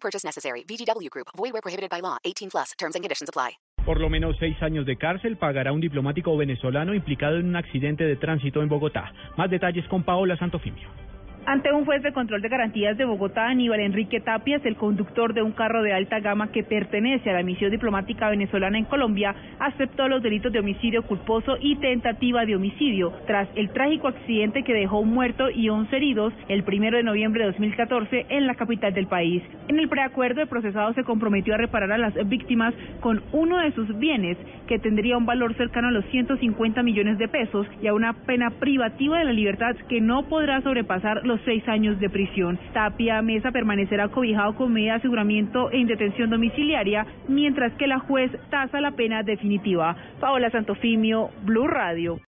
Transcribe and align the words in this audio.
Purchase 0.00 0.24
necessary. 0.24 0.64
VGW 0.64 1.10
Group. 1.10 1.28
Void 1.36 1.52
where 1.52 1.62
prohibited 1.62 1.90
by 1.90 2.00
law. 2.00 2.16
18 2.24 2.50
plus. 2.50 2.72
Terms 2.78 2.94
and 2.94 3.04
conditions 3.04 3.28
apply. 3.28 3.58
Por 3.84 4.00
lo 4.00 4.10
menos 4.10 4.36
seis 4.38 4.60
años 4.62 4.84
de 4.84 4.96
cárcel 4.96 5.38
pagará 5.38 5.72
un 5.72 5.80
diplomático 5.80 6.36
venezolano 6.36 6.92
implicado 6.92 7.36
en 7.38 7.46
un 7.46 7.56
accidente 7.56 8.04
de 8.04 8.16
tránsito 8.16 8.60
en 8.60 8.68
Bogotá. 8.68 9.12
Más 9.38 9.50
detalles 9.50 9.86
con 9.88 10.02
Paola 10.02 10.36
Santofimio. 10.36 11.07
Ante 11.50 11.72
un 11.72 11.86
juez 11.86 12.02
de 12.02 12.12
control 12.12 12.42
de 12.42 12.50
garantías 12.50 12.98
de 12.98 13.06
Bogotá, 13.06 13.46
Aníbal 13.46 13.80
Enrique 13.80 14.20
Tapias, 14.20 14.62
el 14.66 14.76
conductor 14.76 15.32
de 15.32 15.40
un 15.40 15.52
carro 15.52 15.82
de 15.82 15.94
alta 15.94 16.20
gama 16.20 16.52
que 16.52 16.62
pertenece 16.62 17.30
a 17.30 17.32
la 17.32 17.42
misión 17.42 17.70
diplomática 17.70 18.28
venezolana 18.28 18.76
en 18.76 18.84
Colombia, 18.84 19.34
aceptó 19.58 20.08
los 20.08 20.22
delitos 20.22 20.52
de 20.52 20.58
homicidio 20.58 21.04
culposo 21.04 21.56
y 21.58 21.76
tentativa 21.76 22.44
de 22.44 22.54
homicidio 22.54 23.14
tras 23.26 23.48
el 23.54 23.70
trágico 23.70 24.08
accidente 24.08 24.62
que 24.62 24.74
dejó 24.74 24.98
un 24.98 25.14
muerto 25.14 25.48
y 25.48 25.70
11 25.70 25.96
heridos 25.96 26.34
el 26.48 26.64
primero 26.64 26.98
de 26.98 27.02
noviembre 27.02 27.44
de 27.44 27.52
2014 27.52 28.26
en 28.28 28.46
la 28.46 28.54
capital 28.54 28.92
del 28.92 29.06
país. 29.06 29.42
En 29.68 29.78
el 29.78 29.88
preacuerdo, 29.88 30.42
el 30.42 30.48
procesado 30.48 30.92
se 30.92 31.04
comprometió 31.04 31.54
a 31.54 31.56
reparar 31.56 31.92
a 31.92 31.96
las 31.96 32.28
víctimas 32.28 32.74
con 33.00 33.22
uno 33.32 33.56
de 33.60 33.72
sus 33.72 33.98
bienes, 33.98 34.36
que 34.66 34.78
tendría 34.78 35.16
un 35.16 35.24
valor 35.24 35.54
cercano 35.54 35.88
a 35.88 35.92
los 35.92 36.04
150 36.10 36.82
millones 36.82 37.16
de 37.16 37.26
pesos 37.26 37.66
y 37.80 37.86
a 37.86 37.94
una 37.94 38.12
pena 38.12 38.50
privativa 38.50 39.18
de 39.18 39.24
la 39.24 39.32
libertad 39.32 39.74
que 39.88 40.02
no 40.02 40.28
podrá 40.28 40.60
sobrepasar 40.60 41.24
los 41.24 41.37
seis 41.44 41.66
años 41.68 41.98
de 42.00 42.10
prisión. 42.10 42.58
Tapia 42.72 43.22
Mesa 43.22 43.50
permanecerá 43.50 44.08
cobijado 44.08 44.54
con 44.54 44.72
media 44.72 44.92
de 44.92 44.98
aseguramiento 44.98 45.70
en 45.72 45.86
detención 45.86 46.30
domiciliaria, 46.30 47.06
mientras 47.28 47.72
que 47.74 47.86
la 47.86 47.98
juez 47.98 48.30
tasa 48.50 48.80
la 48.80 48.92
pena 48.92 49.22
definitiva. 49.22 49.96
Paola 50.20 50.50
Santofimio, 50.50 51.30
Blue 51.44 51.66
Radio. 51.66 52.18